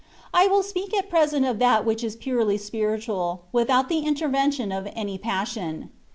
I 0.33 0.47
will 0.47 0.63
speak 0.63 0.95
at 0.97 1.11
present 1.11 1.45
of 1.45 1.59
that 1.59 1.85
which 1.85 2.03
is 2.03 2.15
purely 2.15 2.57
spiritual, 2.57 3.43
without 3.51 3.87
the 3.87 3.99
intervention 3.99 4.71
of 4.71 4.87
any 4.95 5.19
passion. 5.19 5.91